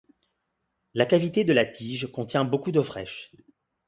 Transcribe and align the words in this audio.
La 0.95 1.05
cavité 1.05 1.43
de 1.43 1.53
la 1.53 1.63
tige 1.63 2.11
contient 2.11 2.43
beaucoup 2.43 2.71
d'eau 2.71 2.81
fraiche. 2.81 3.31